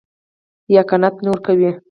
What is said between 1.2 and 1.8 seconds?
نه ورکوي.